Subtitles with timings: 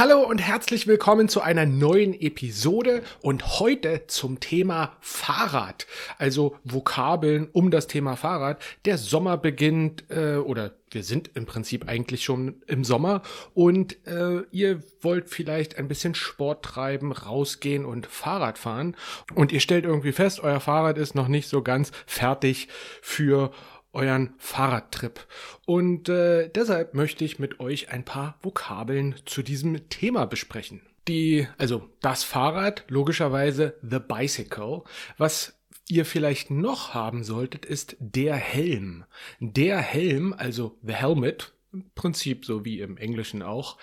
[0.00, 5.86] Hallo und herzlich willkommen zu einer neuen Episode und heute zum Thema Fahrrad.
[6.16, 8.62] Also Vokabeln um das Thema Fahrrad.
[8.86, 13.20] Der Sommer beginnt äh, oder wir sind im Prinzip eigentlich schon im Sommer
[13.52, 18.96] und äh, ihr wollt vielleicht ein bisschen Sport treiben, rausgehen und Fahrrad fahren
[19.34, 22.68] und ihr stellt irgendwie fest, euer Fahrrad ist noch nicht so ganz fertig
[23.02, 23.52] für
[23.92, 25.26] euren Fahrradtrip.
[25.66, 30.82] Und äh, deshalb möchte ich mit euch ein paar Vokabeln zu diesem Thema besprechen.
[31.08, 34.82] Die, also das Fahrrad, logischerweise the bicycle.
[35.18, 35.58] Was
[35.88, 39.04] ihr vielleicht noch haben solltet, ist der Helm.
[39.40, 43.78] Der Helm, also the helmet, im Prinzip so wie im Englischen auch.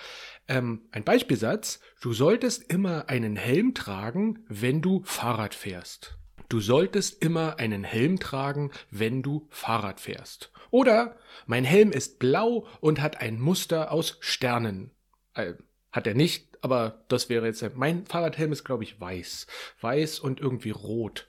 [0.47, 6.16] Ähm, ein Beispielsatz, du solltest immer einen Helm tragen, wenn du Fahrrad fährst.
[6.49, 10.51] Du solltest immer einen Helm tragen, wenn du Fahrrad fährst.
[10.71, 14.91] Oder mein Helm ist blau und hat ein Muster aus Sternen.
[15.33, 15.53] Äh,
[15.91, 19.47] hat er nicht, aber das wäre jetzt mein Fahrradhelm ist glaube ich weiß,
[19.81, 21.27] weiß und irgendwie rot.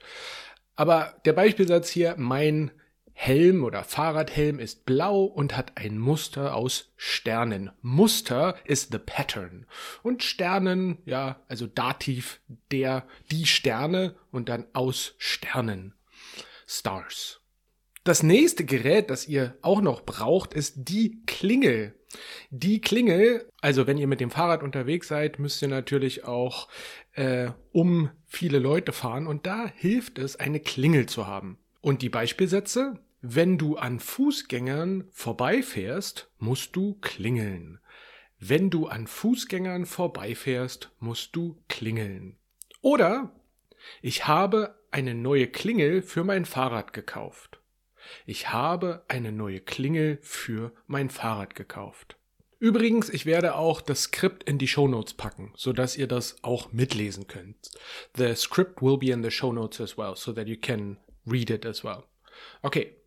[0.75, 2.71] Aber der Beispielsatz hier, mein
[3.21, 7.69] Helm oder Fahrradhelm ist blau und hat ein Muster aus Sternen.
[7.81, 9.65] Muster ist the pattern.
[10.03, 12.39] Und Sternen, ja, also Dativ,
[12.71, 15.95] der, die Sterne und dann aus Sternen.
[16.65, 17.41] Stars.
[18.05, 21.99] Das nächste Gerät, das ihr auch noch braucht, ist die Klingel.
[22.51, 26.69] Die Klingel, also wenn ihr mit dem Fahrrad unterwegs seid, müsst ihr natürlich auch
[27.11, 31.57] äh, um viele Leute fahren und da hilft es, eine Klingel zu haben.
[31.81, 37.79] Und die Beispielsätze, wenn du an Fußgängern vorbeifährst, musst du klingeln.
[38.39, 42.37] Wenn du an Fußgängern vorbeifährst, musst du klingeln.
[42.81, 43.31] Oder
[44.01, 47.59] ich habe eine neue Klingel für mein Fahrrad gekauft.
[48.25, 52.15] Ich habe eine neue Klingel für mein Fahrrad gekauft.
[52.59, 56.43] Übrigens, ich werde auch das Skript in die Show Notes packen, so dass ihr das
[56.43, 57.71] auch mitlesen könnt.
[58.17, 61.49] The script will be in the show notes as well, so that you can read
[61.49, 62.03] it as well.
[62.61, 62.97] Okay,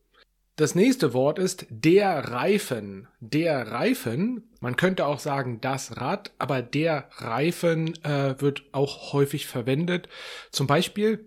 [0.56, 3.08] das nächste Wort ist der Reifen.
[3.20, 9.46] Der Reifen, man könnte auch sagen das Rad, aber der Reifen äh, wird auch häufig
[9.46, 10.10] verwendet.
[10.50, 11.26] Zum Beispiel,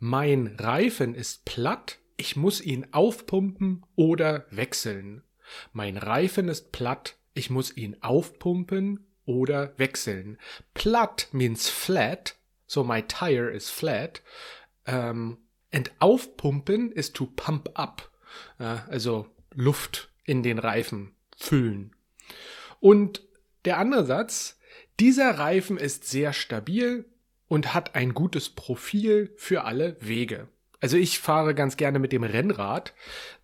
[0.00, 5.22] mein Reifen ist platt, ich muss ihn aufpumpen oder wechseln.
[5.72, 10.38] Mein Reifen ist platt, ich muss ihn aufpumpen oder wechseln.
[10.74, 12.34] Platt means flat,
[12.66, 14.22] so my tire is flat.
[14.86, 15.38] Ähm,
[15.72, 18.10] and aufpumpen is to pump up
[18.58, 21.94] also Luft in den Reifen füllen.
[22.80, 23.22] Und
[23.64, 24.58] der andere Satz,
[25.00, 27.04] dieser Reifen ist sehr stabil
[27.48, 30.48] und hat ein gutes Profil für alle Wege.
[30.80, 32.94] Also ich fahre ganz gerne mit dem Rennrad.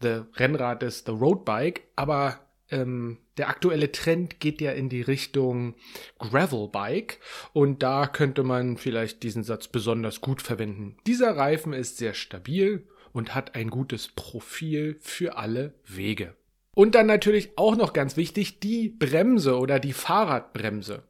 [0.01, 5.75] The Rennrad ist the Roadbike, aber ähm, der aktuelle Trend geht ja in die Richtung
[6.19, 7.21] Gravelbike
[7.53, 10.97] und da könnte man vielleicht diesen Satz besonders gut verwenden.
[11.07, 16.35] Dieser Reifen ist sehr stabil und hat ein gutes Profil für alle Wege.
[16.75, 21.03] Und dann natürlich auch noch ganz wichtig, die Bremse oder die Fahrradbremse.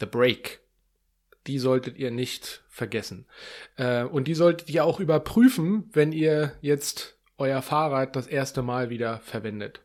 [0.00, 0.58] The Brake.
[1.46, 3.26] Die solltet ihr nicht vergessen.
[3.76, 8.90] Äh, und die solltet ihr auch überprüfen, wenn ihr jetzt euer Fahrrad das erste Mal
[8.90, 9.80] wieder verwendet.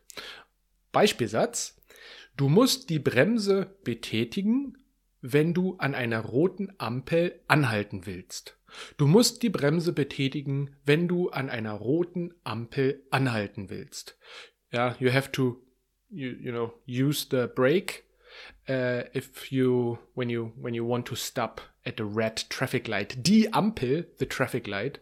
[0.92, 1.76] Beispielsatz.
[2.36, 4.78] Du musst die Bremse betätigen,
[5.20, 8.56] wenn du an einer roten Ampel anhalten willst.
[8.96, 14.18] Du musst die Bremse betätigen, wenn du an einer roten Ampel anhalten willst.
[14.72, 15.62] Ja, you have to,
[16.08, 18.04] you, you know, use the brake
[18.68, 23.26] uh, if you, when you, when you want to stop at the red traffic light.
[23.26, 25.00] Die Ampel, the traffic light.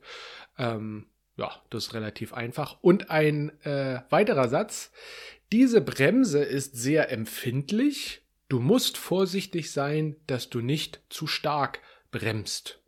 [0.59, 2.79] Ähm, ja, das ist relativ einfach.
[2.81, 4.91] Und ein äh, weiterer Satz.
[5.53, 8.23] Diese Bremse ist sehr empfindlich.
[8.49, 11.81] Du musst vorsichtig sein, dass du nicht zu stark
[12.11, 12.81] bremst.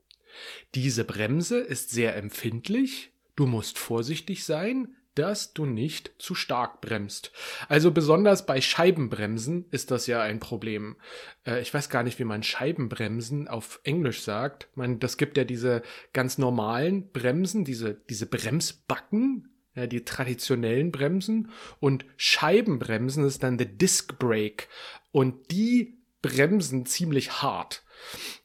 [0.75, 7.33] Diese Bremse ist sehr empfindlich, du musst vorsichtig sein, dass du nicht zu stark bremst.
[7.69, 10.97] Also besonders bei Scheibenbremsen ist das ja ein Problem.
[11.45, 14.69] Äh, ich weiß gar nicht, wie man Scheibenbremsen auf Englisch sagt.
[14.77, 15.83] Man, das gibt ja diese
[16.13, 21.51] ganz normalen Bremsen, diese, diese Bremsbacken, ja, die traditionellen Bremsen.
[21.81, 24.69] Und Scheibenbremsen ist dann the Disc Brake.
[25.13, 27.83] Und die bremsen ziemlich hart.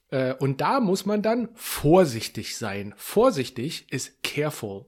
[0.10, 2.94] Äh, und da muss man dann vorsichtig sein.
[2.98, 4.86] Vorsichtig ist careful.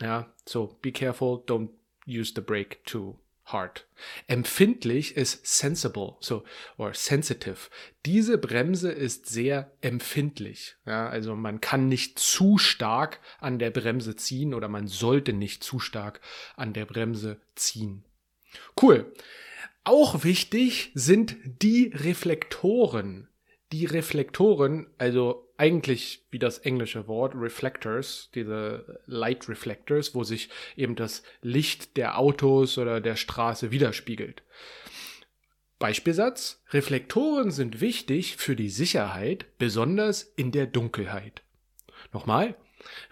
[0.00, 1.70] Ja, so be careful, don't
[2.06, 3.86] use the brake too hard.
[4.26, 6.44] Empfindlich ist sensible, so
[6.76, 7.70] or sensitive.
[8.04, 10.76] Diese Bremse ist sehr empfindlich.
[10.84, 15.62] Ja, also man kann nicht zu stark an der Bremse ziehen oder man sollte nicht
[15.64, 16.20] zu stark
[16.56, 18.04] an der Bremse ziehen.
[18.80, 19.12] Cool.
[19.84, 23.28] Auch wichtig sind die Reflektoren.
[23.72, 30.94] Die Reflektoren, also eigentlich wie das englische Wort Reflectors, diese Light Reflectors, wo sich eben
[30.94, 34.42] das Licht der Autos oder der Straße widerspiegelt.
[35.78, 41.42] Beispielsatz, Reflektoren sind wichtig für die Sicherheit, besonders in der Dunkelheit.
[42.12, 42.54] Nochmal,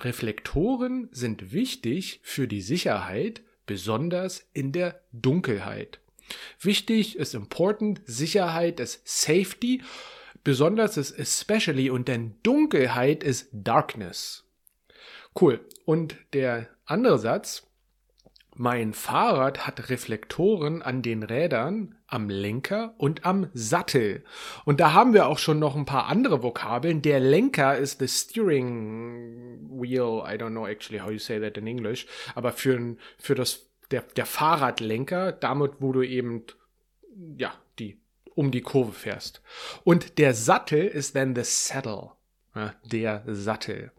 [0.01, 5.99] Reflektoren sind wichtig für die Sicherheit, besonders in der Dunkelheit.
[6.61, 9.83] Wichtig ist important, Sicherheit ist safety,
[10.45, 14.45] besonders ist especially und dann Dunkelheit ist darkness.
[15.39, 15.61] Cool.
[15.85, 17.67] Und der andere Satz,
[18.57, 24.23] mein Fahrrad hat Reflektoren an den Rädern, am Lenker und am Sattel.
[24.65, 27.03] Und da haben wir auch schon noch ein paar andere Vokabeln.
[27.03, 30.23] Der Lenker ist the steering wheel.
[30.25, 32.07] I don't know actually how you say that in English.
[32.37, 36.45] Aber für, für das, der, der Fahrradlenker, damit, wo du eben,
[37.37, 37.99] ja, die,
[38.35, 39.43] um die Kurve fährst.
[39.85, 42.13] Und der Sattel ist then the saddle.
[42.55, 43.93] Ja, der Sattel.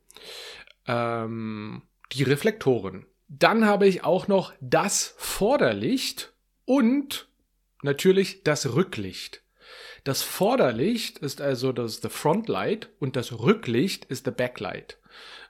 [0.88, 3.06] Ähm, die Reflektoren.
[3.28, 6.34] Dann habe ich auch noch das Vorderlicht
[6.66, 7.28] und
[7.82, 9.42] natürlich das Rücklicht.
[10.04, 15.00] Das Vorderlicht ist also das the Frontlight und das Rücklicht ist the Backlight.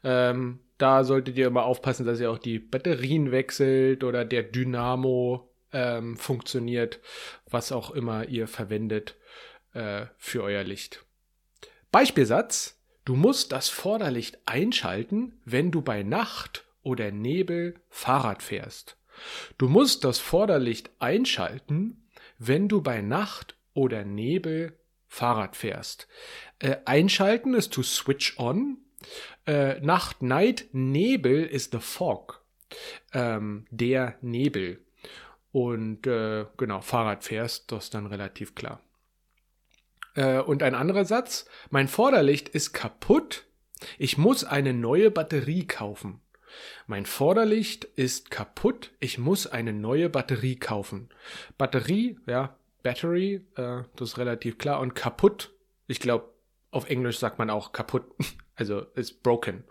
[0.03, 5.49] Ähm, da solltet ihr immer aufpassen, dass ihr auch die Batterien wechselt oder der Dynamo
[5.75, 7.01] ähm, funktioniert,
[7.49, 9.15] was auch immer ihr verwendet
[9.73, 11.05] äh, für euer Licht.
[11.91, 18.97] Beispielsatz, du musst das Vorderlicht einschalten, wenn du bei Nacht oder Nebel Fahrrad fährst.
[19.57, 26.07] Du musst das Vorderlicht einschalten, wenn du bei Nacht oder Nebel Fahrrad fährst.
[26.59, 28.77] Äh, einschalten ist to switch on.
[29.45, 32.45] Äh, Nacht, Night, Nebel ist the fog.
[33.13, 34.84] Ähm, der Nebel.
[35.55, 38.81] Und äh, genau, Fahrrad fährst, das ist dann relativ klar.
[40.13, 43.45] Äh, und ein anderer Satz, mein Vorderlicht ist kaputt.
[43.97, 46.19] Ich muss eine neue Batterie kaufen.
[46.87, 48.91] Mein Vorderlicht ist kaputt.
[48.99, 51.07] Ich muss eine neue Batterie kaufen.
[51.57, 54.81] Batterie, ja, Battery, äh, das ist relativ klar.
[54.81, 55.53] Und kaputt,
[55.87, 56.33] ich glaube,
[56.71, 58.03] auf Englisch sagt man auch kaputt.
[58.57, 59.65] Also ist broken.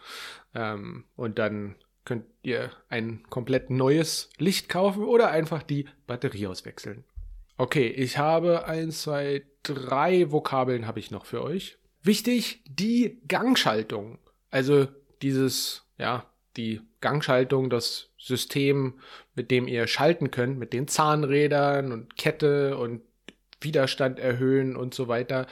[0.55, 7.05] Ähm, und dann könnt ihr ein komplett neues Licht kaufen oder einfach die Batterie auswechseln.
[7.57, 11.79] Okay, ich habe eins, zwei, drei Vokabeln habe ich noch für euch.
[12.03, 14.19] Wichtig, die Gangschaltung.
[14.51, 14.89] Also
[15.23, 19.01] dieses, ja, die Gangschaltung, das System,
[19.35, 23.03] mit dem ihr schalten könnt, mit den Zahnrädern und Kette und
[23.61, 25.47] Widerstand erhöhen und so weiter.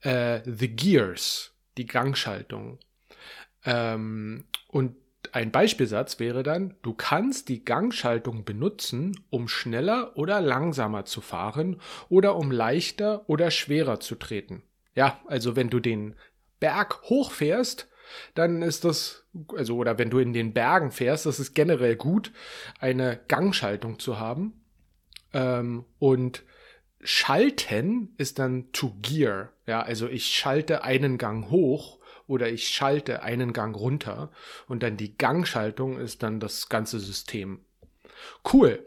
[0.00, 2.78] Äh, the Gears, die Gangschaltung.
[3.64, 4.96] Ähm, und
[5.36, 11.78] ein Beispielsatz wäre dann, du kannst die Gangschaltung benutzen, um schneller oder langsamer zu fahren
[12.08, 14.62] oder um leichter oder schwerer zu treten.
[14.94, 16.14] Ja, also wenn du den
[16.58, 17.86] Berg hochfährst,
[18.34, 22.32] dann ist das, also, oder wenn du in den Bergen fährst, das ist generell gut,
[22.78, 24.54] eine Gangschaltung zu haben.
[25.34, 26.44] Ähm, und
[27.02, 29.50] Schalten ist dann to gear.
[29.66, 34.30] Ja, also ich schalte einen Gang hoch oder ich schalte einen Gang runter
[34.68, 37.64] und dann die Gangschaltung ist dann das ganze System.
[38.52, 38.84] Cool.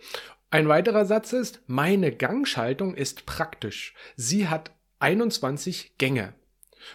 [0.51, 3.93] Ein weiterer Satz ist, meine Gangschaltung ist praktisch.
[4.15, 6.33] Sie hat 21 Gänge.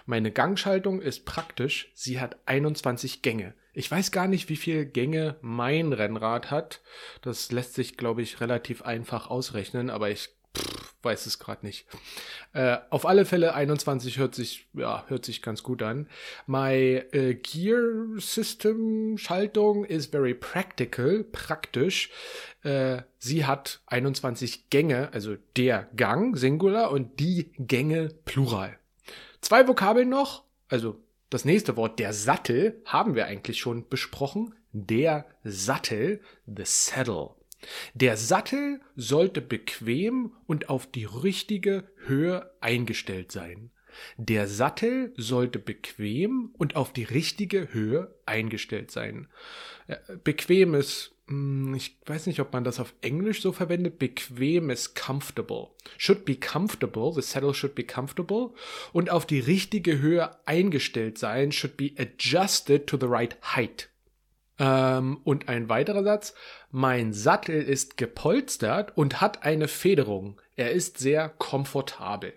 [0.07, 1.93] Meine Gangschaltung ist praktisch.
[1.95, 3.55] Sie hat 21 Gänge.
[3.73, 6.81] Ich weiß gar nicht, wie viele Gänge mein Rennrad hat.
[7.23, 10.31] Das lässt sich, glaube ich, relativ einfach ausrechnen, aber ich
[11.05, 11.87] weiß es gerade nicht.
[12.53, 16.09] Äh, auf alle Fälle 21 hört sich, ja, hört sich ganz gut an.
[16.47, 22.11] My uh, Gear System Schaltung is very practical, praktisch.
[22.63, 28.79] Äh, sie hat 21 Gänge, also der Gang, Singular, und die Gänge, Plural.
[29.41, 30.99] Zwei Vokabeln noch, also
[31.31, 34.55] das nächste Wort, der Sattel, haben wir eigentlich schon besprochen.
[34.73, 37.31] Der Sattel, the saddle.
[37.95, 43.71] Der Sattel sollte bequem und auf die richtige Höhe eingestellt sein.
[44.17, 49.29] Der Sattel sollte bequem und auf die richtige Höhe eingestellt sein.
[49.87, 53.99] Äh, bequem ist hm, ich weiß nicht, ob man das auf Englisch so verwendet.
[53.99, 55.69] Bequem ist comfortable.
[55.97, 57.13] Should be comfortable.
[57.15, 58.51] The saddle should be comfortable.
[58.93, 61.53] Und auf die richtige Höhe eingestellt sein.
[61.53, 63.89] Should be adjusted to the right height.
[64.59, 66.35] Ähm, und ein weiterer Satz.
[66.77, 70.41] Mein Sattel ist gepolstert und hat eine Federung.
[70.57, 72.33] Er ist sehr komfortabel.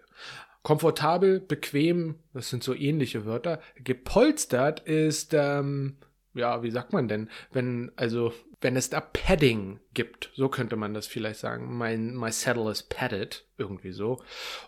[0.62, 3.60] Komfortabel, bequem, das sind so ähnliche Wörter.
[3.84, 5.98] Gepolstert ist ähm,
[6.38, 10.94] ja, wie sagt man denn, wenn, also, wenn es da Padding gibt, so könnte man
[10.94, 11.77] das vielleicht sagen.
[11.77, 14.22] Mein, my saddle is padded, irgendwie so.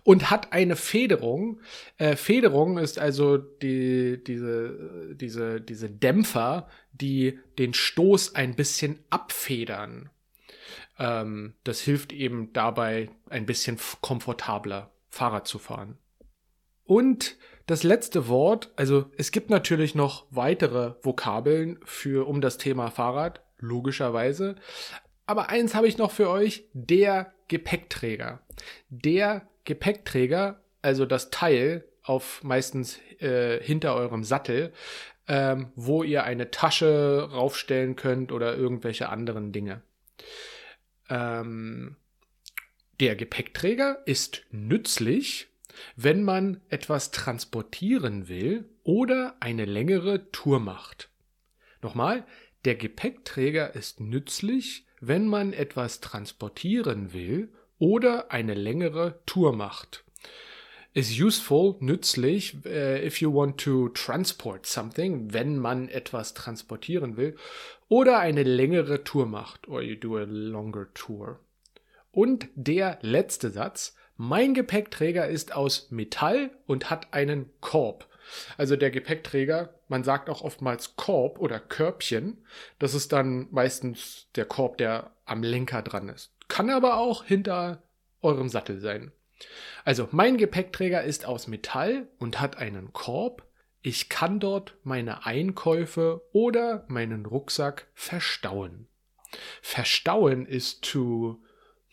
[0.03, 1.61] Und hat eine Federung.
[1.97, 10.09] Äh, Federung ist also die, diese, diese, diese Dämpfer, die den Stoß ein bisschen abfedern.
[10.99, 15.97] Ähm, das hilft eben dabei, ein bisschen komfortabler Fahrrad zu fahren.
[16.89, 22.89] Und das letzte Wort, also es gibt natürlich noch weitere Vokabeln für um das Thema
[22.89, 24.55] Fahrrad, logischerweise.
[25.27, 28.41] Aber eins habe ich noch für euch, der Gepäckträger.
[28.89, 34.73] Der Gepäckträger, also das Teil auf meistens äh, hinter eurem Sattel,
[35.27, 39.83] ähm, wo ihr eine Tasche raufstellen könnt oder irgendwelche anderen Dinge.
[41.07, 41.97] Ähm,
[42.99, 45.49] der Gepäckträger ist nützlich,
[45.95, 51.09] wenn man etwas transportieren will oder eine längere Tour macht.
[51.81, 52.25] Nochmal,
[52.65, 60.03] der Gepäckträger ist nützlich, wenn man etwas transportieren will oder eine längere Tour macht.
[60.93, 67.35] Is useful, nützlich, uh, if you want to transport something, wenn man etwas transportieren will
[67.87, 71.39] oder eine längere Tour macht, or you do a longer tour.
[72.11, 78.05] Und der letzte Satz, mein Gepäckträger ist aus Metall und hat einen Korb.
[78.57, 82.45] Also der Gepäckträger, man sagt auch oftmals Korb oder Körbchen.
[82.79, 86.33] Das ist dann meistens der Korb, der am Lenker dran ist.
[86.49, 87.81] Kann aber auch hinter
[88.21, 89.13] eurem Sattel sein.
[89.85, 93.47] Also mein Gepäckträger ist aus Metall und hat einen Korb.
[93.81, 98.89] Ich kann dort meine Einkäufe oder meinen Rucksack verstauen.
[99.61, 101.41] Verstauen ist to,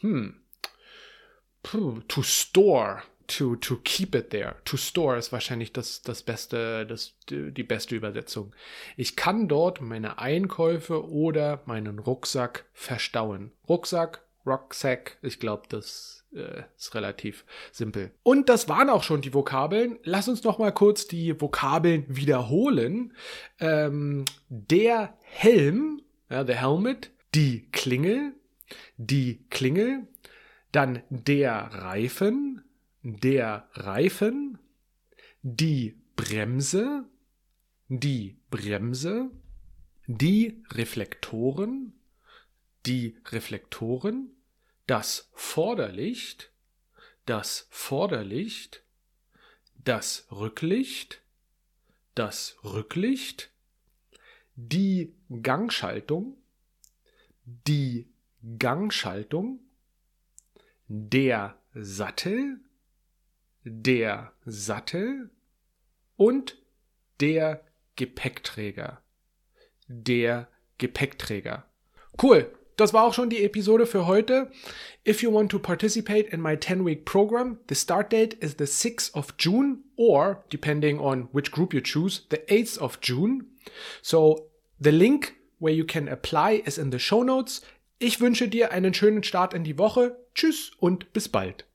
[0.00, 0.40] hm,
[2.08, 4.56] to store, to, to keep it there.
[4.64, 8.54] To store ist wahrscheinlich das, das beste, das, die beste Übersetzung.
[8.96, 13.52] Ich kann dort meine Einkäufe oder meinen Rucksack verstauen.
[13.68, 18.12] Rucksack, Rucksack, ich glaube, das äh, ist relativ simpel.
[18.22, 19.98] Und das waren auch schon die Vokabeln.
[20.04, 23.12] Lass uns noch mal kurz die Vokabeln wiederholen.
[23.58, 28.34] Ähm, der Helm, ja, der Helmet, die Klingel,
[28.96, 30.06] die Klingel,
[30.76, 32.62] dann der Reifen,
[33.02, 34.58] der Reifen,
[35.40, 37.08] die Bremse,
[37.88, 39.30] die Bremse,
[40.06, 41.94] die Reflektoren,
[42.84, 44.32] die Reflektoren,
[44.86, 46.52] das Vorderlicht,
[47.24, 48.82] das Vorderlicht,
[49.82, 51.22] das Rücklicht,
[52.14, 53.50] das Rücklicht,
[54.56, 56.36] die Gangschaltung,
[57.46, 58.08] die
[58.58, 59.60] Gangschaltung,
[60.88, 62.60] der Sattel,
[63.64, 65.30] der Sattel
[66.16, 66.58] und
[67.20, 67.64] der
[67.96, 69.02] Gepäckträger.
[69.88, 71.64] Der Gepäckträger.
[72.22, 72.52] Cool.
[72.76, 74.50] Das war auch schon die Episode für heute.
[75.06, 78.64] If you want to participate in my 10 week program, the start date is the
[78.64, 83.46] 6th of June or, depending on which group you choose, the 8th of June.
[84.02, 87.62] So the link where you can apply is in the show notes.
[87.98, 90.18] Ich wünsche dir einen schönen Start in die Woche.
[90.36, 91.66] Tschüss und bis bald.